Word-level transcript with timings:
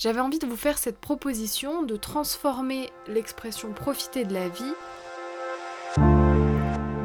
J'avais 0.00 0.20
envie 0.20 0.38
de 0.38 0.46
vous 0.46 0.54
faire 0.54 0.78
cette 0.78 1.00
proposition 1.00 1.82
de 1.82 1.96
transformer 1.96 2.88
l'expression 3.08 3.72
profiter 3.72 4.24
de 4.24 4.32
la 4.32 4.48
vie. 4.48 4.72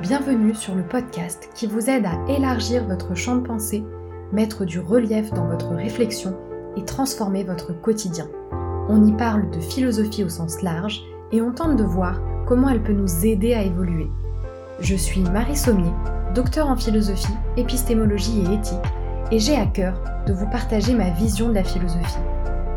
Bienvenue 0.04 0.54
sur 0.54 0.76
le 0.76 0.84
podcast 0.84 1.50
qui 1.56 1.66
vous 1.66 1.90
aide 1.90 2.06
à 2.06 2.32
élargir 2.32 2.86
votre 2.86 3.16
champ 3.16 3.38
de 3.38 3.48
pensée, 3.48 3.84
mettre 4.32 4.64
du 4.64 4.80
relief 4.80 5.32
dans 5.32 5.48
votre 5.48 5.70
réflexion 5.70 6.38
et 6.78 6.86
transformer 6.86 7.44
votre 7.44 7.74
quotidien. 7.74 8.30
On 8.88 9.04
y 9.08 9.12
parle 9.14 9.50
de 9.50 9.60
philosophie 9.60 10.24
au 10.24 10.30
sens 10.30 10.62
large 10.62 11.02
et 11.32 11.42
on 11.42 11.52
tente 11.52 11.78
de 11.78 11.84
voir 11.84 12.22
comment 12.46 12.70
elle 12.70 12.84
peut 12.84 12.94
nous 12.94 13.26
aider 13.26 13.56
à 13.56 13.64
évoluer. 13.64 14.08
Je 14.82 14.96
suis 14.96 15.22
Marie 15.22 15.58
Sommier, 15.58 15.94
docteur 16.36 16.68
en 16.68 16.76
philosophie, 16.76 17.34
épistémologie 17.58 18.42
et 18.42 18.54
éthique, 18.54 18.78
et 19.32 19.40
j'ai 19.40 19.56
à 19.56 19.66
cœur 19.66 20.00
de 20.28 20.34
vous 20.34 20.48
partager 20.52 20.94
ma 20.94 21.10
vision 21.10 21.50
de 21.50 21.56
la 21.56 21.64
philosophie. 21.64 22.20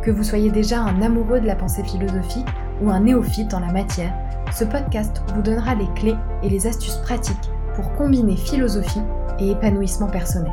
Que 0.06 0.12
vous 0.12 0.22
soyez 0.22 0.52
déjà 0.52 0.82
un 0.82 1.02
amoureux 1.02 1.40
de 1.40 1.48
la 1.48 1.56
pensée 1.56 1.82
philosophique 1.82 2.46
ou 2.80 2.90
un 2.90 3.00
néophyte 3.00 3.52
en 3.54 3.58
la 3.58 3.72
matière, 3.72 4.14
ce 4.56 4.62
podcast 4.62 5.20
vous 5.34 5.42
donnera 5.42 5.74
les 5.74 5.92
clés 5.96 6.14
et 6.44 6.48
les 6.48 6.68
astuces 6.68 6.98
pratiques 7.02 7.34
pour 7.74 7.92
combiner 7.94 8.36
philosophie 8.36 9.00
et 9.40 9.50
épanouissement 9.50 10.06
personnel. 10.06 10.52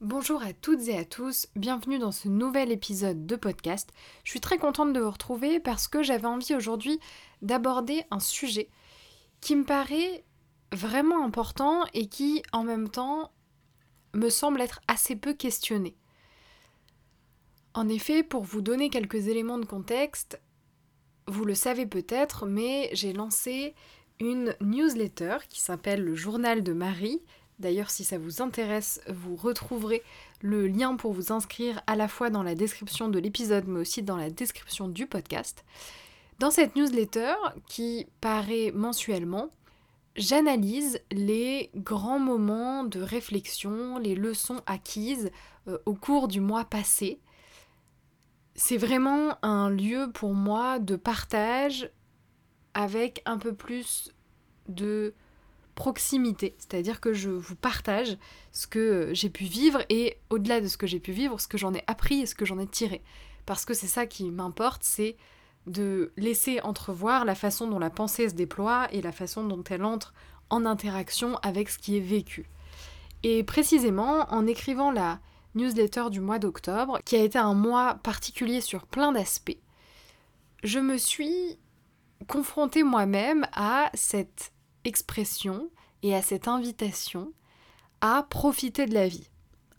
Bonjour 0.00 0.42
à 0.42 0.52
toutes 0.52 0.88
et 0.88 0.98
à 0.98 1.04
tous, 1.04 1.46
bienvenue 1.54 2.00
dans 2.00 2.10
ce 2.10 2.26
nouvel 2.26 2.72
épisode 2.72 3.24
de 3.24 3.36
podcast. 3.36 3.90
Je 4.24 4.30
suis 4.32 4.40
très 4.40 4.58
contente 4.58 4.92
de 4.92 4.98
vous 4.98 5.12
retrouver 5.12 5.60
parce 5.60 5.86
que 5.86 6.02
j'avais 6.02 6.26
envie 6.26 6.56
aujourd'hui 6.56 6.98
d'aborder 7.40 8.02
un 8.10 8.18
sujet 8.18 8.68
qui 9.40 9.54
me 9.54 9.64
paraît 9.64 10.24
vraiment 10.72 11.24
important 11.24 11.84
et 11.94 12.08
qui 12.08 12.42
en 12.52 12.64
même 12.64 12.88
temps 12.88 13.30
me 14.14 14.30
semble 14.30 14.60
être 14.60 14.80
assez 14.88 15.16
peu 15.16 15.34
questionné. 15.34 15.94
En 17.74 17.88
effet, 17.88 18.22
pour 18.22 18.44
vous 18.44 18.62
donner 18.62 18.88
quelques 18.88 19.28
éléments 19.28 19.58
de 19.58 19.66
contexte, 19.66 20.40
vous 21.26 21.44
le 21.44 21.54
savez 21.54 21.86
peut-être, 21.86 22.46
mais 22.46 22.90
j'ai 22.92 23.12
lancé 23.12 23.74
une 24.20 24.54
newsletter 24.60 25.38
qui 25.48 25.60
s'appelle 25.60 26.04
le 26.04 26.14
Journal 26.14 26.62
de 26.62 26.72
Marie. 26.72 27.20
D'ailleurs, 27.58 27.90
si 27.90 28.04
ça 28.04 28.18
vous 28.18 28.42
intéresse, 28.42 29.00
vous 29.08 29.36
retrouverez 29.36 30.02
le 30.40 30.68
lien 30.68 30.96
pour 30.96 31.12
vous 31.12 31.32
inscrire 31.32 31.82
à 31.86 31.96
la 31.96 32.08
fois 32.08 32.30
dans 32.30 32.42
la 32.42 32.54
description 32.54 33.08
de 33.08 33.18
l'épisode, 33.18 33.66
mais 33.66 33.80
aussi 33.80 34.02
dans 34.02 34.16
la 34.16 34.30
description 34.30 34.88
du 34.88 35.06
podcast. 35.06 35.64
Dans 36.38 36.50
cette 36.50 36.76
newsletter, 36.76 37.34
qui 37.68 38.06
paraît 38.20 38.72
mensuellement, 38.72 39.50
j'analyse 40.16 41.00
les 41.10 41.70
grands 41.74 42.18
moments 42.18 42.84
de 42.84 43.00
réflexion, 43.00 43.98
les 43.98 44.14
leçons 44.14 44.62
acquises 44.66 45.30
euh, 45.68 45.78
au 45.86 45.94
cours 45.94 46.28
du 46.28 46.40
mois 46.40 46.64
passé. 46.64 47.20
C'est 48.54 48.76
vraiment 48.76 49.36
un 49.42 49.70
lieu 49.70 50.10
pour 50.12 50.34
moi 50.34 50.78
de 50.78 50.96
partage 50.96 51.90
avec 52.74 53.22
un 53.26 53.38
peu 53.38 53.54
plus 53.54 54.12
de 54.68 55.14
proximité, 55.74 56.54
c'est-à-dire 56.58 57.00
que 57.00 57.12
je 57.12 57.30
vous 57.30 57.56
partage 57.56 58.16
ce 58.52 58.68
que 58.68 59.10
j'ai 59.12 59.28
pu 59.28 59.44
vivre 59.44 59.80
et 59.88 60.18
au-delà 60.30 60.60
de 60.60 60.68
ce 60.68 60.76
que 60.76 60.86
j'ai 60.86 61.00
pu 61.00 61.10
vivre, 61.10 61.40
ce 61.40 61.48
que 61.48 61.58
j'en 61.58 61.74
ai 61.74 61.82
appris 61.88 62.20
et 62.20 62.26
ce 62.26 62.36
que 62.36 62.44
j'en 62.44 62.60
ai 62.60 62.66
tiré. 62.66 63.02
Parce 63.44 63.64
que 63.64 63.74
c'est 63.74 63.88
ça 63.88 64.06
qui 64.06 64.30
m'importe, 64.30 64.84
c'est 64.84 65.16
de 65.66 66.12
laisser 66.16 66.60
entrevoir 66.60 67.24
la 67.24 67.34
façon 67.34 67.66
dont 67.66 67.78
la 67.78 67.90
pensée 67.90 68.28
se 68.28 68.34
déploie 68.34 68.88
et 68.92 69.02
la 69.02 69.12
façon 69.12 69.44
dont 69.44 69.64
elle 69.64 69.84
entre 69.84 70.12
en 70.50 70.66
interaction 70.66 71.36
avec 71.42 71.70
ce 71.70 71.78
qui 71.78 71.96
est 71.96 72.00
vécu. 72.00 72.48
Et 73.22 73.42
précisément, 73.42 74.26
en 74.32 74.46
écrivant 74.46 74.90
la 74.90 75.18
newsletter 75.54 76.10
du 76.10 76.20
mois 76.20 76.38
d'octobre, 76.38 76.98
qui 77.04 77.16
a 77.16 77.22
été 77.22 77.38
un 77.38 77.54
mois 77.54 77.94
particulier 78.02 78.60
sur 78.60 78.86
plein 78.86 79.12
d'aspects, 79.12 79.56
je 80.62 80.78
me 80.78 80.98
suis 80.98 81.58
confrontée 82.28 82.82
moi-même 82.82 83.46
à 83.52 83.90
cette 83.94 84.52
expression 84.84 85.70
et 86.02 86.14
à 86.14 86.22
cette 86.22 86.48
invitation 86.48 87.32
à 88.00 88.26
profiter 88.28 88.86
de 88.86 88.94
la 88.94 89.08
vie. 89.08 89.30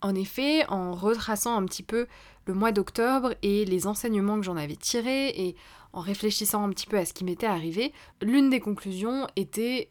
En 0.02 0.14
effet, 0.14 0.66
en 0.68 0.94
retraçant 0.94 1.56
un 1.56 1.64
petit 1.64 1.82
peu 1.82 2.06
le 2.46 2.54
mois 2.54 2.72
d'octobre 2.72 3.34
et 3.42 3.64
les 3.64 3.86
enseignements 3.86 4.38
que 4.38 4.44
j'en 4.44 4.56
avais 4.56 4.76
tirés 4.76 5.28
et 5.28 5.56
en 5.92 6.00
réfléchissant 6.00 6.64
un 6.64 6.70
petit 6.70 6.86
peu 6.86 6.98
à 6.98 7.04
ce 7.04 7.12
qui 7.12 7.24
m'était 7.24 7.46
arrivé, 7.46 7.92
l'une 8.22 8.50
des 8.50 8.60
conclusions 8.60 9.26
était 9.36 9.90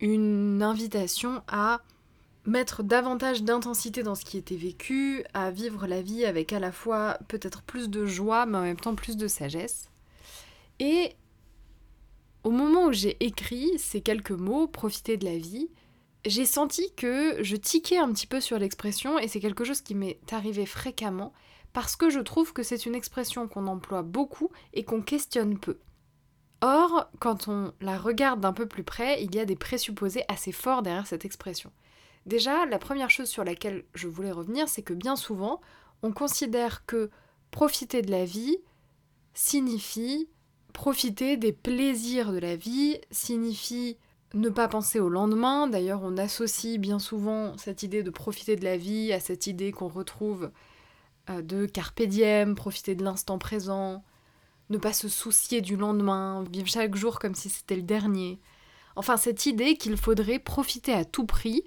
une 0.00 0.62
invitation 0.62 1.42
à 1.46 1.82
mettre 2.44 2.82
davantage 2.82 3.44
d'intensité 3.44 4.02
dans 4.02 4.16
ce 4.16 4.24
qui 4.24 4.36
était 4.36 4.56
vécu, 4.56 5.24
à 5.32 5.50
vivre 5.50 5.86
la 5.86 6.02
vie 6.02 6.24
avec 6.24 6.52
à 6.52 6.58
la 6.58 6.72
fois 6.72 7.18
peut-être 7.28 7.62
plus 7.62 7.88
de 7.88 8.04
joie 8.04 8.46
mais 8.46 8.58
en 8.58 8.62
même 8.62 8.80
temps 8.80 8.96
plus 8.96 9.16
de 9.16 9.28
sagesse. 9.28 9.88
Et 10.80 11.14
au 12.42 12.50
moment 12.50 12.86
où 12.86 12.92
j'ai 12.92 13.16
écrit 13.24 13.78
ces 13.78 14.00
quelques 14.00 14.32
mots, 14.32 14.66
profiter 14.66 15.16
de 15.16 15.24
la 15.24 15.38
vie, 15.38 15.68
j'ai 16.24 16.46
senti 16.46 16.92
que 16.94 17.42
je 17.42 17.56
tiquais 17.56 17.98
un 17.98 18.12
petit 18.12 18.26
peu 18.26 18.40
sur 18.40 18.58
l'expression 18.58 19.18
et 19.18 19.28
c'est 19.28 19.40
quelque 19.40 19.64
chose 19.64 19.80
qui 19.80 19.94
m'est 19.94 20.20
arrivé 20.32 20.66
fréquemment 20.66 21.32
parce 21.72 21.96
que 21.96 22.10
je 22.10 22.20
trouve 22.20 22.52
que 22.52 22.62
c'est 22.62 22.86
une 22.86 22.94
expression 22.94 23.48
qu'on 23.48 23.66
emploie 23.66 24.02
beaucoup 24.02 24.50
et 24.74 24.84
qu'on 24.84 25.02
questionne 25.02 25.58
peu. 25.58 25.78
Or, 26.60 27.10
quand 27.18 27.48
on 27.48 27.72
la 27.80 27.98
regarde 27.98 28.40
d'un 28.40 28.52
peu 28.52 28.66
plus 28.66 28.84
près, 28.84 29.22
il 29.22 29.34
y 29.34 29.40
a 29.40 29.44
des 29.44 29.56
présupposés 29.56 30.24
assez 30.28 30.52
forts 30.52 30.82
derrière 30.82 31.06
cette 31.06 31.24
expression. 31.24 31.72
Déjà, 32.24 32.66
la 32.66 32.78
première 32.78 33.10
chose 33.10 33.28
sur 33.28 33.42
laquelle 33.42 33.84
je 33.94 34.06
voulais 34.06 34.30
revenir, 34.30 34.68
c'est 34.68 34.82
que 34.82 34.92
bien 34.92 35.16
souvent, 35.16 35.60
on 36.02 36.12
considère 36.12 36.86
que 36.86 37.10
profiter 37.50 38.00
de 38.00 38.12
la 38.12 38.24
vie 38.24 38.58
signifie 39.34 40.28
profiter 40.72 41.36
des 41.36 41.52
plaisirs 41.52 42.32
de 42.32 42.38
la 42.38 42.56
vie, 42.56 42.98
signifie 43.10 43.98
ne 44.34 44.48
pas 44.48 44.68
penser 44.68 45.00
au 45.00 45.08
lendemain. 45.08 45.66
D'ailleurs, 45.66 46.00
on 46.02 46.16
associe 46.16 46.78
bien 46.78 46.98
souvent 46.98 47.56
cette 47.58 47.82
idée 47.82 48.02
de 48.02 48.10
profiter 48.10 48.56
de 48.56 48.64
la 48.64 48.76
vie 48.76 49.12
à 49.12 49.20
cette 49.20 49.46
idée 49.46 49.72
qu'on 49.72 49.88
retrouve 49.88 50.50
euh, 51.30 51.42
de 51.42 51.66
carpe 51.66 52.02
diem, 52.02 52.54
profiter 52.54 52.94
de 52.94 53.04
l'instant 53.04 53.38
présent, 53.38 54.02
ne 54.70 54.78
pas 54.78 54.92
se 54.92 55.08
soucier 55.08 55.60
du 55.60 55.76
lendemain, 55.76 56.44
vivre 56.50 56.68
chaque 56.68 56.94
jour 56.94 57.18
comme 57.18 57.34
si 57.34 57.48
c'était 57.48 57.76
le 57.76 57.82
dernier. 57.82 58.40
Enfin, 58.96 59.16
cette 59.16 59.46
idée 59.46 59.76
qu'il 59.76 59.96
faudrait 59.96 60.38
profiter 60.38 60.92
à 60.92 61.04
tout 61.04 61.26
prix, 61.26 61.64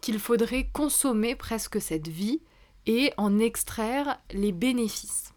qu'il 0.00 0.18
faudrait 0.18 0.68
consommer 0.72 1.36
presque 1.36 1.80
cette 1.80 2.08
vie 2.08 2.40
et 2.86 3.12
en 3.16 3.38
extraire 3.38 4.18
les 4.32 4.52
bénéfices. 4.52 5.32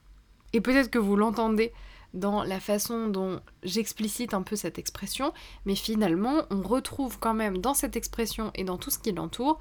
Et 0.53 0.61
peut-être 0.61 0.89
que 0.89 0.99
vous 0.99 1.15
l'entendez 1.15 1.71
dans 2.15 2.43
la 2.43 2.59
façon 2.59 3.07
dont 3.07 3.41
j'explicite 3.63 4.33
un 4.33 4.41
peu 4.41 4.55
cette 4.55 4.79
expression, 4.79 5.33
mais 5.65 5.75
finalement, 5.75 6.43
on 6.49 6.61
retrouve 6.61 7.19
quand 7.19 7.33
même 7.33 7.59
dans 7.59 7.73
cette 7.73 7.95
expression 7.95 8.51
et 8.55 8.63
dans 8.63 8.77
tout 8.77 8.89
ce 8.89 8.99
qui 8.99 9.11
l'entoure 9.11 9.59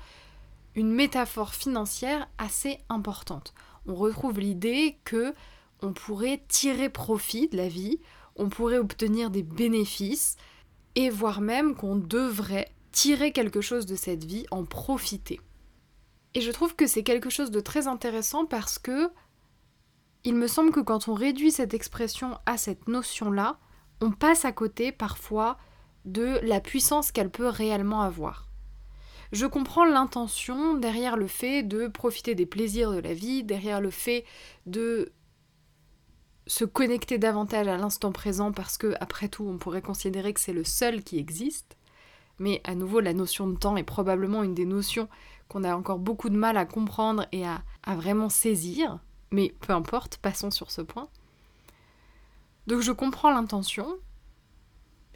une 0.74 0.92
métaphore 0.92 1.54
financière 1.54 2.28
assez 2.38 2.78
importante. 2.88 3.54
On 3.86 3.94
retrouve 3.94 4.40
l'idée 4.40 4.98
que 5.04 5.34
on 5.82 5.92
pourrait 5.92 6.42
tirer 6.48 6.88
profit 6.88 7.48
de 7.48 7.56
la 7.56 7.68
vie, 7.68 8.00
on 8.36 8.48
pourrait 8.48 8.78
obtenir 8.78 9.30
des 9.30 9.42
bénéfices 9.42 10.36
et 10.94 11.10
voire 11.10 11.40
même 11.40 11.74
qu'on 11.74 11.96
devrait 11.96 12.70
tirer 12.92 13.32
quelque 13.32 13.60
chose 13.60 13.86
de 13.86 13.96
cette 13.96 14.24
vie, 14.24 14.46
en 14.50 14.64
profiter. 14.64 15.40
Et 16.34 16.40
je 16.40 16.50
trouve 16.50 16.74
que 16.74 16.86
c'est 16.86 17.02
quelque 17.02 17.30
chose 17.30 17.50
de 17.50 17.60
très 17.60 17.86
intéressant 17.86 18.46
parce 18.46 18.78
que 18.78 19.10
il 20.24 20.34
me 20.34 20.46
semble 20.46 20.72
que 20.72 20.80
quand 20.80 21.08
on 21.08 21.14
réduit 21.14 21.50
cette 21.50 21.74
expression 21.74 22.38
à 22.46 22.56
cette 22.56 22.88
notion-là, 22.88 23.58
on 24.00 24.10
passe 24.10 24.44
à 24.44 24.52
côté 24.52 24.90
parfois 24.90 25.58
de 26.04 26.38
la 26.42 26.60
puissance 26.60 27.12
qu'elle 27.12 27.30
peut 27.30 27.48
réellement 27.48 28.02
avoir. 28.02 28.48
Je 29.32 29.46
comprends 29.46 29.84
l'intention 29.84 30.74
derrière 30.74 31.16
le 31.16 31.26
fait 31.26 31.62
de 31.62 31.88
profiter 31.88 32.34
des 32.34 32.46
plaisirs 32.46 32.92
de 32.92 33.00
la 33.00 33.14
vie, 33.14 33.42
derrière 33.42 33.80
le 33.80 33.90
fait 33.90 34.24
de 34.66 35.12
se 36.46 36.64
connecter 36.64 37.18
davantage 37.18 37.68
à 37.68 37.76
l'instant 37.76 38.12
présent 38.12 38.52
parce 38.52 38.78
que, 38.78 38.94
après 39.00 39.28
tout, 39.28 39.46
on 39.46 39.58
pourrait 39.58 39.82
considérer 39.82 40.32
que 40.34 40.40
c'est 40.40 40.52
le 40.52 40.64
seul 40.64 41.02
qui 41.02 41.18
existe. 41.18 41.76
Mais 42.38 42.60
à 42.64 42.74
nouveau, 42.74 43.00
la 43.00 43.14
notion 43.14 43.46
de 43.46 43.56
temps 43.56 43.76
est 43.76 43.82
probablement 43.82 44.42
une 44.42 44.54
des 44.54 44.66
notions 44.66 45.08
qu'on 45.48 45.64
a 45.64 45.74
encore 45.74 45.98
beaucoup 45.98 46.28
de 46.28 46.36
mal 46.36 46.56
à 46.56 46.66
comprendre 46.66 47.26
et 47.32 47.46
à, 47.46 47.62
à 47.82 47.94
vraiment 47.94 48.28
saisir. 48.28 48.98
Mais 49.30 49.54
peu 49.60 49.72
importe, 49.72 50.18
passons 50.18 50.50
sur 50.50 50.70
ce 50.70 50.82
point. 50.82 51.08
Donc 52.66 52.80
je 52.80 52.92
comprends 52.92 53.30
l'intention, 53.30 53.96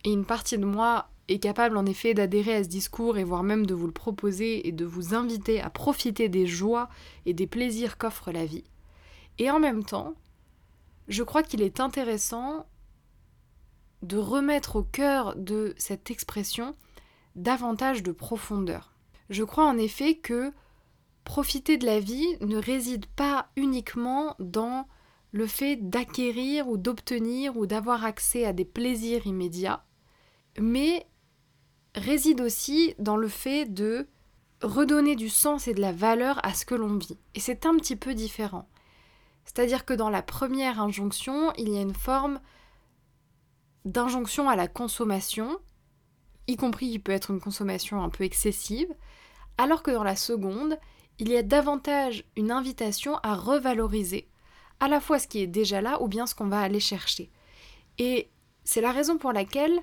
et 0.04 0.12
une 0.12 0.24
partie 0.24 0.58
de 0.58 0.64
moi 0.64 1.10
est 1.28 1.38
capable 1.38 1.76
en 1.76 1.86
effet 1.86 2.14
d'adhérer 2.14 2.56
à 2.56 2.64
ce 2.64 2.68
discours 2.68 3.18
et 3.18 3.24
voire 3.24 3.42
même 3.42 3.66
de 3.66 3.74
vous 3.74 3.86
le 3.86 3.92
proposer 3.92 4.66
et 4.66 4.72
de 4.72 4.84
vous 4.84 5.14
inviter 5.14 5.60
à 5.60 5.70
profiter 5.70 6.28
des 6.28 6.46
joies 6.46 6.88
et 7.26 7.34
des 7.34 7.46
plaisirs 7.46 7.98
qu'offre 7.98 8.32
la 8.32 8.46
vie. 8.46 8.64
Et 9.38 9.50
en 9.50 9.60
même 9.60 9.84
temps, 9.84 10.14
je 11.08 11.22
crois 11.22 11.42
qu'il 11.42 11.62
est 11.62 11.80
intéressant 11.80 12.66
de 14.02 14.16
remettre 14.16 14.76
au 14.76 14.82
cœur 14.82 15.34
de 15.36 15.74
cette 15.76 16.10
expression 16.10 16.74
davantage 17.36 18.02
de 18.02 18.12
profondeur. 18.12 18.94
Je 19.30 19.44
crois 19.44 19.66
en 19.66 19.76
effet 19.76 20.16
que 20.16 20.52
profiter 21.28 21.76
de 21.76 21.84
la 21.84 22.00
vie 22.00 22.38
ne 22.40 22.56
réside 22.56 23.04
pas 23.04 23.50
uniquement 23.54 24.34
dans 24.38 24.88
le 25.32 25.46
fait 25.46 25.76
d'acquérir 25.76 26.66
ou 26.68 26.78
d'obtenir 26.78 27.58
ou 27.58 27.66
d'avoir 27.66 28.06
accès 28.06 28.46
à 28.46 28.54
des 28.54 28.64
plaisirs 28.64 29.26
immédiats, 29.26 29.84
mais 30.58 31.06
réside 31.94 32.40
aussi 32.40 32.94
dans 32.98 33.18
le 33.18 33.28
fait 33.28 33.66
de 33.66 34.08
redonner 34.62 35.16
du 35.16 35.28
sens 35.28 35.68
et 35.68 35.74
de 35.74 35.82
la 35.82 35.92
valeur 35.92 36.40
à 36.46 36.54
ce 36.54 36.64
que 36.64 36.74
l'on 36.74 36.96
vit. 36.96 37.18
Et 37.34 37.40
c'est 37.40 37.66
un 37.66 37.76
petit 37.76 37.94
peu 37.94 38.14
différent. 38.14 38.66
C'est-à-dire 39.44 39.84
que 39.84 39.92
dans 39.92 40.10
la 40.10 40.22
première 40.22 40.80
injonction, 40.80 41.52
il 41.58 41.68
y 41.68 41.76
a 41.76 41.82
une 41.82 41.94
forme 41.94 42.40
d'injonction 43.84 44.48
à 44.48 44.56
la 44.56 44.66
consommation, 44.66 45.58
y 46.46 46.56
compris 46.56 46.90
qui 46.90 46.98
peut 46.98 47.12
être 47.12 47.30
une 47.30 47.40
consommation 47.40 48.02
un 48.02 48.08
peu 48.08 48.24
excessive, 48.24 48.88
alors 49.58 49.82
que 49.82 49.90
dans 49.90 50.04
la 50.04 50.16
seconde, 50.16 50.78
il 51.18 51.28
y 51.28 51.36
a 51.36 51.42
davantage 51.42 52.24
une 52.36 52.50
invitation 52.50 53.16
à 53.22 53.34
revaloriser 53.34 54.28
à 54.80 54.88
la 54.88 55.00
fois 55.00 55.18
ce 55.18 55.26
qui 55.26 55.40
est 55.40 55.48
déjà 55.48 55.80
là 55.80 56.00
ou 56.02 56.08
bien 56.08 56.26
ce 56.26 56.34
qu'on 56.34 56.48
va 56.48 56.60
aller 56.60 56.80
chercher. 56.80 57.30
Et 57.98 58.28
c'est 58.64 58.80
la 58.80 58.92
raison 58.92 59.18
pour 59.18 59.32
laquelle 59.32 59.80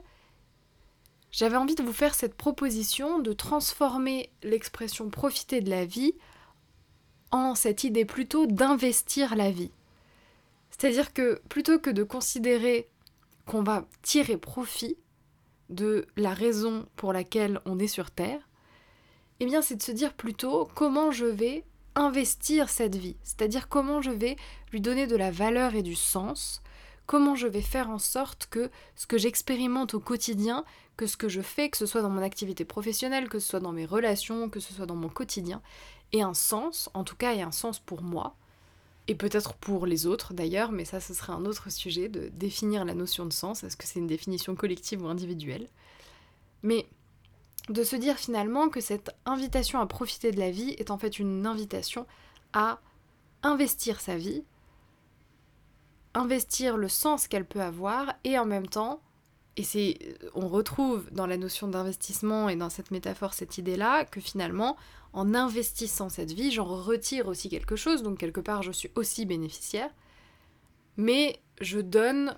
j'avais 1.32 1.58
envie 1.58 1.76
de 1.76 1.84
vous 1.84 1.92
faire 1.92 2.16
cette 2.16 2.36
proposition 2.36 3.20
de 3.20 3.34
transformer 3.34 4.30
l'expression 4.44 5.10
profiter 5.10 5.60
de 5.60 5.70
la 5.70 5.86
vie 5.86 6.14
en 7.32 7.56
cette 7.56 7.84
idée 7.84 8.06
plutôt 8.06 8.46
d'investir 8.48 9.36
la 9.36 9.52
vie. 9.52 9.72
C'est-à-dire 10.70 11.14
que 11.14 11.42
plutôt 11.50 11.80
que 11.80 11.90
de 11.90 12.04
considérer 12.04 12.90
qu'on 13.46 13.64
va 13.64 13.86
tirer 14.02 14.38
profit 14.38 14.98
de 15.70 16.06
la 16.16 16.34
raison 16.34 16.86
pour 16.96 17.12
laquelle 17.12 17.60
on 17.66 17.80
est 17.80 17.88
sur 17.88 18.12
Terre, 18.12 18.48
eh 19.40 19.46
bien 19.46 19.62
c'est 19.62 19.76
de 19.76 19.84
se 19.84 19.92
dire 19.92 20.14
plutôt 20.14 20.70
comment 20.76 21.12
je 21.12 21.26
vais 21.26 21.64
investir 21.96 22.70
cette 22.70 22.96
vie, 22.96 23.16
c'est-à-dire 23.24 23.70
comment 23.70 24.02
je 24.02 24.12
vais 24.12 24.36
lui 24.72 24.82
donner 24.82 25.08
de 25.08 25.16
la 25.16 25.32
valeur 25.32 25.76
et 25.76 25.82
du 25.84 25.96
sens, 25.96 26.62
comment 27.06 27.36
je 27.36 27.48
vais 27.48 27.62
faire 27.62 27.90
en 27.90 28.00
sorte 28.00 28.48
que 28.50 28.70
ce 28.96 29.08
que 29.08 29.18
j'expérimente 29.18 29.94
au 29.94 30.00
quotidien, 30.00 30.66
que 30.98 31.08
ce 31.08 31.18
que 31.18 31.30
je 31.30 31.42
fais, 31.42 31.70
que 31.70 31.78
ce 31.78 31.86
soit 31.86 32.02
dans 32.02 32.10
mon 32.10 32.22
activité 32.22 32.66
professionnelle, 32.66 33.30
que 33.30 33.40
ce 33.40 33.48
soit 33.48 33.60
dans 33.60 33.72
mes 33.72 33.86
relations, 33.86 34.50
que 34.50 34.60
ce 34.60 34.74
soit 34.74 34.86
dans 34.86 34.96
mon 34.96 35.10
quotidien, 35.10 35.62
ait 36.14 36.22
un 36.22 36.34
sens, 36.34 36.90
en 36.94 37.04
tout 37.04 37.16
cas 37.16 37.34
ait 37.34 37.42
un 37.42 37.52
sens 37.52 37.80
pour 37.80 38.02
moi, 38.02 38.36
et 39.08 39.16
peut-être 39.16 39.54
pour 39.54 39.86
les 39.86 40.08
autres 40.08 40.34
d'ailleurs, 40.34 40.72
mais 40.72 40.86
ça 40.86 41.00
ce 41.00 41.14
serait 41.14 41.34
un 41.34 41.46
autre 41.46 41.72
sujet 41.72 42.10
de 42.10 42.30
définir 42.30 42.86
la 42.86 42.94
notion 42.94 43.26
de 43.26 43.34
sens, 43.34 43.64
est-ce 43.64 43.78
que 43.78 43.86
c'est 43.86 44.00
une 44.00 44.08
définition 44.08 44.56
collective 44.56 45.04
ou 45.04 45.08
individuelle? 45.08 45.68
Mais 46.64 46.88
de 47.70 47.84
se 47.84 47.96
dire 47.96 48.18
finalement 48.18 48.70
que 48.70 48.82
cette 48.82 49.16
invitation 49.26 49.80
à 49.80 49.86
profiter 49.86 50.32
de 50.32 50.40
la 50.40 50.52
vie 50.52 50.72
est 50.78 50.92
en 50.92 50.98
fait 50.98 51.20
une 51.20 51.48
invitation 51.48 52.06
à 52.54 52.80
investir 53.44 54.00
sa 54.00 54.18
vie, 54.18 54.44
investir 56.14 56.78
le 56.78 56.90
sens 56.90 57.28
qu'elle 57.28 57.46
peut 57.46 57.62
avoir 57.62 58.14
et 58.24 58.38
en 58.38 58.46
même 58.46 58.68
temps 58.68 59.02
et 59.58 59.64
c'est 59.64 59.98
on 60.34 60.48
retrouve 60.48 61.10
dans 61.12 61.28
la 61.28 61.38
notion 61.38 61.68
d'investissement 61.68 62.50
et 62.50 62.56
dans 62.56 62.70
cette 62.70 62.92
métaphore 62.92 63.34
cette 63.34 63.58
idée 63.58 63.78
là 63.78 64.06
que 64.06 64.20
finalement 64.20 64.76
en 65.16 65.34
investissant 65.34 66.10
cette 66.10 66.34
vie, 66.34 66.52
j'en 66.52 66.66
retire 66.66 67.30
aussi 67.30 67.48
quelque 67.48 67.78
chose. 67.78 68.04
Donc 68.04 68.18
quelque 68.18 68.42
part 68.42 68.62
je 68.62 68.74
suis 68.74 68.92
aussi 68.96 69.26
bénéficiaire. 69.26 69.90
Mais 70.98 71.40
je 71.62 71.80
donne 71.80 72.38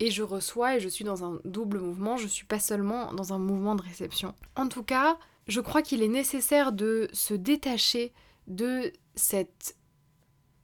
et 0.00 0.10
je 0.10 0.22
reçois 0.22 0.76
et 0.76 0.80
je 0.80 0.88
suis 0.88 1.04
dans 1.04 1.24
un 1.24 1.40
double 1.44 1.80
mouvement, 1.80 2.16
je 2.16 2.26
suis 2.26 2.46
pas 2.46 2.58
seulement 2.58 3.12
dans 3.12 3.32
un 3.32 3.38
mouvement 3.38 3.74
de 3.74 3.82
réception. 3.82 4.34
En 4.54 4.68
tout 4.68 4.82
cas, 4.82 5.18
je 5.46 5.60
crois 5.60 5.82
qu'il 5.82 6.02
est 6.02 6.08
nécessaire 6.08 6.72
de 6.72 7.08
se 7.12 7.34
détacher 7.34 8.12
de 8.46 8.92
cette 9.14 9.76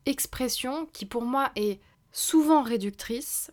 expression 0.06 0.86
qui 0.92 1.06
pour 1.06 1.22
moi 1.22 1.50
est 1.56 1.80
souvent 2.10 2.62
réductrice, 2.62 3.50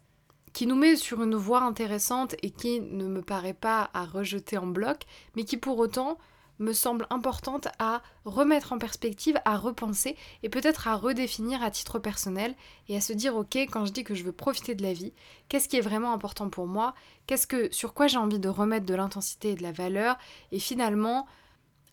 qui 0.53 0.67
nous 0.67 0.75
met 0.75 0.95
sur 0.95 1.23
une 1.23 1.35
voie 1.35 1.61
intéressante 1.61 2.35
et 2.41 2.49
qui 2.49 2.81
ne 2.81 3.07
me 3.07 3.21
paraît 3.21 3.53
pas 3.53 3.89
à 3.93 4.05
rejeter 4.05 4.57
en 4.57 4.67
bloc, 4.67 5.03
mais 5.35 5.43
qui 5.43 5.57
pour 5.57 5.77
autant 5.77 6.17
me 6.59 6.73
semble 6.73 7.07
importante 7.09 7.67
à 7.79 8.01
remettre 8.25 8.73
en 8.73 8.77
perspective, 8.77 9.39
à 9.45 9.57
repenser 9.57 10.15
et 10.44 10.50
peut-être 10.50 10.88
à 10.88 10.95
redéfinir 10.95 11.63
à 11.63 11.71
titre 11.71 12.00
personnel 12.00 12.53
et 12.88 12.97
à 12.97 13.01
se 13.01 13.13
dire 13.13 13.35
ok 13.35 13.56
quand 13.56 13.85
je 13.85 13.91
dis 13.91 14.03
que 14.03 14.13
je 14.13 14.23
veux 14.23 14.31
profiter 14.31 14.75
de 14.75 14.83
la 14.83 14.94
vie, 14.94 15.13
qu'est-ce 15.47 15.69
qui 15.69 15.77
est 15.77 15.81
vraiment 15.81 16.13
important 16.13 16.50
pour 16.50 16.67
moi, 16.67 16.94
qu'est-ce 17.27 17.47
que 17.47 17.73
sur 17.73 17.94
quoi 17.94 18.07
j'ai 18.07 18.17
envie 18.17 18.39
de 18.39 18.50
remettre 18.50 18.85
de 18.85 18.95
l'intensité 18.95 19.51
et 19.51 19.56
de 19.56 19.63
la 19.63 19.71
valeur? 19.71 20.17
Et 20.51 20.59
finalement 20.59 21.25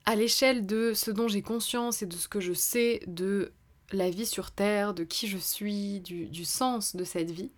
à 0.04 0.14
l'échelle 0.14 0.66
de 0.66 0.92
ce 0.94 1.10
dont 1.10 1.28
j'ai 1.28 1.42
conscience 1.42 2.02
et 2.02 2.06
de 2.06 2.14
ce 2.14 2.28
que 2.28 2.40
je 2.40 2.52
sais 2.52 3.02
de 3.06 3.52
la 3.92 4.10
vie 4.10 4.26
sur 4.26 4.50
Terre, 4.50 4.94
de 4.94 5.04
qui 5.04 5.28
je 5.28 5.38
suis, 5.38 6.00
du, 6.00 6.26
du 6.26 6.44
sens 6.44 6.96
de 6.96 7.04
cette 7.04 7.30
vie, 7.30 7.50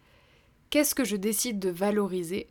qu'est-ce 0.71 0.95
que 0.95 1.05
je 1.05 1.17
décide 1.17 1.59
de 1.59 1.71
valoriser? 1.71 2.49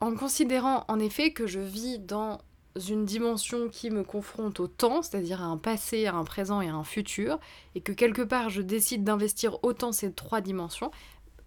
En 0.00 0.14
considérant 0.14 0.84
en 0.88 0.98
effet 0.98 1.32
que 1.32 1.46
je 1.46 1.60
vis 1.60 1.98
dans 2.00 2.40
une 2.76 3.04
dimension 3.04 3.68
qui 3.68 3.90
me 3.90 4.02
confronte 4.02 4.60
au 4.60 4.66
temps, 4.66 5.02
c'est-à-dire 5.02 5.42
à 5.42 5.46
un 5.46 5.56
passé, 5.56 6.06
à 6.06 6.14
un 6.14 6.24
présent 6.24 6.60
et 6.60 6.68
à 6.68 6.74
un 6.74 6.84
futur, 6.84 7.38
et 7.74 7.80
que 7.80 7.92
quelque 7.92 8.22
part 8.22 8.50
je 8.50 8.62
décide 8.62 9.04
d'investir 9.04 9.62
autant 9.62 9.92
ces 9.92 10.12
trois 10.12 10.40
dimensions, 10.40 10.90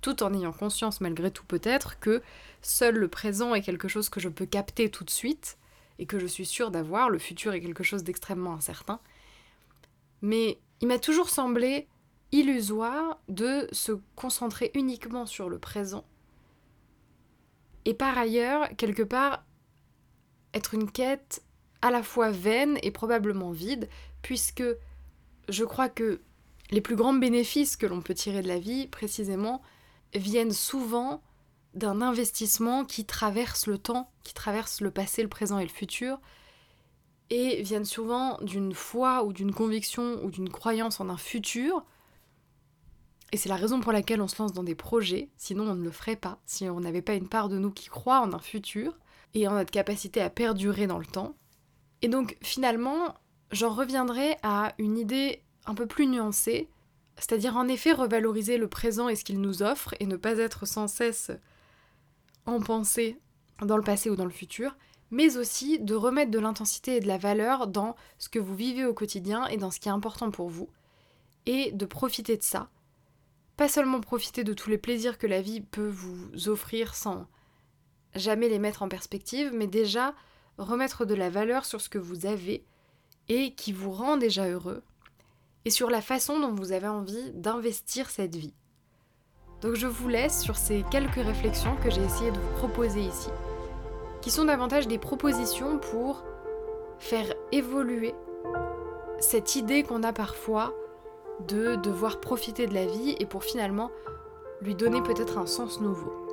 tout 0.01 0.21
en 0.23 0.33
ayant 0.33 0.53
conscience 0.53 1.01
malgré 1.01 1.31
tout 1.31 1.45
peut-être 1.45 1.99
que 1.99 2.21
seul 2.61 2.95
le 2.95 3.07
présent 3.07 3.55
est 3.55 3.61
quelque 3.61 3.87
chose 3.87 4.09
que 4.09 4.19
je 4.19 4.29
peux 4.29 4.45
capter 4.45 4.89
tout 4.89 5.03
de 5.03 5.09
suite, 5.09 5.57
et 5.97 6.05
que 6.05 6.19
je 6.19 6.27
suis 6.27 6.45
sûre 6.45 6.71
d'avoir, 6.71 7.09
le 7.09 7.19
futur 7.19 7.53
est 7.53 7.61
quelque 7.61 7.83
chose 7.83 8.03
d'extrêmement 8.03 8.53
incertain. 8.53 8.99
Mais 10.21 10.59
il 10.81 10.87
m'a 10.87 10.99
toujours 10.99 11.29
semblé 11.29 11.87
illusoire 12.31 13.17
de 13.29 13.67
se 13.71 13.93
concentrer 14.15 14.71
uniquement 14.73 15.25
sur 15.25 15.49
le 15.49 15.57
présent. 15.57 16.03
Et 17.85 17.93
par 17.93 18.17
ailleurs, 18.17 18.67
quelque 18.77 19.03
part, 19.03 19.44
être 20.55 20.73
une 20.73 20.89
quête 20.89 21.43
à 21.81 21.91
la 21.91 22.01
fois 22.01 22.31
vaine 22.31 22.79
et 22.81 22.89
probablement 22.89 23.51
vide, 23.51 23.89
puisque 24.21 24.63
je 25.49 25.63
crois 25.63 25.89
que 25.89 26.21
les 26.71 26.81
plus 26.81 26.95
grands 26.95 27.13
bénéfices 27.13 27.77
que 27.77 27.85
l'on 27.85 28.01
peut 28.01 28.15
tirer 28.15 28.41
de 28.41 28.47
la 28.47 28.57
vie, 28.57 28.87
précisément, 28.87 29.61
viennent 30.15 30.51
souvent 30.51 31.21
d'un 31.75 32.01
investissement 32.01 32.85
qui 32.85 33.05
traverse 33.05 33.67
le 33.67 33.77
temps, 33.77 34.09
qui 34.23 34.33
traverse 34.33 34.81
le 34.81 34.89
passé, 34.89 35.21
le 35.21 35.29
présent 35.29 35.59
et 35.59 35.63
le 35.63 35.69
futur, 35.69 36.19
et 37.29 37.61
viennent 37.61 37.85
souvent 37.85 38.39
d'une 38.41 38.73
foi 38.73 39.23
ou 39.23 39.33
d'une 39.33 39.53
conviction 39.53 40.23
ou 40.23 40.31
d'une 40.31 40.49
croyance 40.49 40.99
en 40.99 41.09
un 41.09 41.17
futur. 41.17 41.85
Et 43.31 43.37
c'est 43.37 43.49
la 43.49 43.57
raison 43.57 43.81
pour 43.81 43.91
laquelle 43.91 44.21
on 44.21 44.27
se 44.27 44.41
lance 44.41 44.53
dans 44.53 44.63
des 44.63 44.75
projets, 44.75 45.29
sinon 45.35 45.69
on 45.69 45.75
ne 45.75 45.83
le 45.83 45.91
ferait 45.91 46.15
pas, 46.15 46.39
si 46.45 46.69
on 46.69 46.79
n'avait 46.79 47.01
pas 47.01 47.15
une 47.15 47.27
part 47.27 47.49
de 47.49 47.57
nous 47.57 47.71
qui 47.71 47.89
croit 47.89 48.21
en 48.21 48.33
un 48.33 48.39
futur 48.39 48.97
et 49.35 49.47
en 49.47 49.53
notre 49.53 49.71
capacité 49.71 50.21
à 50.21 50.29
perdurer 50.29 50.87
dans 50.87 50.97
le 50.97 51.05
temps. 51.05 51.35
Et 52.01 52.07
donc 52.07 52.37
finalement, 52.41 53.15
j'en 53.51 53.73
reviendrai 53.73 54.37
à 54.41 54.73
une 54.79 54.97
idée 54.97 55.43
un 55.65 55.75
peu 55.75 55.85
plus 55.85 56.07
nuancée, 56.07 56.69
c'est-à-dire 57.17 57.55
en 57.55 57.67
effet 57.67 57.91
revaloriser 57.91 58.57
le 58.57 58.67
présent 58.67 59.09
et 59.09 59.15
ce 59.15 59.23
qu'il 59.23 59.39
nous 59.39 59.61
offre 59.61 59.93
et 59.99 60.05
ne 60.05 60.15
pas 60.15 60.37
être 60.37 60.65
sans 60.65 60.87
cesse 60.87 61.31
en 62.45 62.59
pensée 62.59 63.19
dans 63.61 63.77
le 63.77 63.83
passé 63.83 64.09
ou 64.09 64.15
dans 64.15 64.25
le 64.25 64.31
futur, 64.31 64.75
mais 65.11 65.37
aussi 65.37 65.79
de 65.79 65.95
remettre 65.95 66.31
de 66.31 66.39
l'intensité 66.39 66.97
et 66.97 66.99
de 66.99 67.07
la 67.07 67.17
valeur 67.17 67.67
dans 67.67 67.95
ce 68.17 68.29
que 68.29 68.39
vous 68.39 68.55
vivez 68.55 68.85
au 68.85 68.93
quotidien 68.93 69.47
et 69.47 69.57
dans 69.57 69.71
ce 69.71 69.79
qui 69.79 69.87
est 69.87 69.93
important 69.93 70.31
pour 70.31 70.49
vous, 70.49 70.69
et 71.45 71.71
de 71.71 71.85
profiter 71.85 72.37
de 72.37 72.43
ça. 72.43 72.69
Pas 73.55 73.69
seulement 73.69 74.01
profiter 74.01 74.43
de 74.43 74.53
tous 74.53 74.69
les 74.69 74.77
plaisirs 74.77 75.17
que 75.17 75.27
la 75.27 75.41
vie 75.41 75.61
peut 75.61 75.87
vous 75.87 76.49
offrir 76.49 76.95
sans 76.95 77.27
jamais 78.15 78.49
les 78.49 78.59
mettre 78.59 78.83
en 78.83 78.89
perspective, 78.89 79.51
mais 79.53 79.67
déjà 79.67 80.13
remettre 80.57 81.05
de 81.05 81.15
la 81.15 81.29
valeur 81.29 81.65
sur 81.65 81.81
ce 81.81 81.89
que 81.89 81.97
vous 81.97 82.25
avez 82.25 82.65
et 83.27 83.53
qui 83.55 83.73
vous 83.73 83.91
rend 83.91 84.17
déjà 84.17 84.47
heureux, 84.47 84.83
et 85.65 85.69
sur 85.69 85.89
la 85.89 86.01
façon 86.01 86.39
dont 86.39 86.53
vous 86.53 86.71
avez 86.71 86.87
envie 86.87 87.31
d'investir 87.33 88.09
cette 88.09 88.35
vie. 88.35 88.53
Donc 89.61 89.75
je 89.75 89.87
vous 89.87 90.07
laisse 90.07 90.41
sur 90.41 90.55
ces 90.55 90.83
quelques 90.91 91.15
réflexions 91.15 91.75
que 91.77 91.89
j'ai 91.89 92.03
essayé 92.03 92.31
de 92.31 92.39
vous 92.39 92.53
proposer 92.57 93.01
ici, 93.01 93.29
qui 94.21 94.29
sont 94.29 94.45
davantage 94.45 94.87
des 94.87 94.99
propositions 94.99 95.79
pour 95.79 96.23
faire 96.99 97.33
évoluer 97.51 98.13
cette 99.19 99.55
idée 99.55 99.83
qu'on 99.83 100.03
a 100.03 100.13
parfois 100.13 100.73
de 101.47 101.75
devoir 101.75 102.21
profiter 102.21 102.67
de 102.67 102.73
la 102.73 102.85
vie 102.85 103.15
et 103.19 103.25
pour 103.25 103.43
finalement 103.43 103.91
lui 104.61 104.75
donner 104.75 105.01
peut-être 105.01 105.37
un 105.37 105.47
sens 105.47 105.81
nouveau 105.81 106.24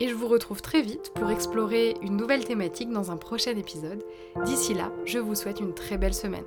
et 0.00 0.08
je 0.08 0.14
vous 0.14 0.28
retrouve 0.28 0.62
très 0.62 0.82
vite 0.82 1.12
pour 1.14 1.30
explorer 1.30 1.94
une 2.02 2.16
nouvelle 2.16 2.44
thématique 2.44 2.90
dans 2.90 3.10
un 3.10 3.16
prochain 3.16 3.56
épisode. 3.56 4.04
D'ici 4.44 4.74
là, 4.74 4.92
je 5.04 5.18
vous 5.18 5.34
souhaite 5.34 5.60
une 5.60 5.74
très 5.74 5.98
belle 5.98 6.14
semaine. 6.14 6.44